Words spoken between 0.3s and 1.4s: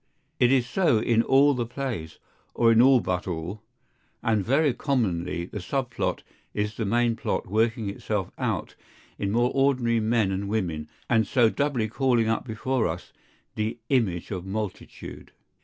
It is so in